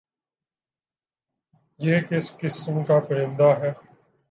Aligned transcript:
یہ 1.79 1.99
کس 2.09 2.31
قِسم 2.37 2.83
کا 2.83 2.99
پرندہ 2.99 3.49
ہے؟ 3.59 3.71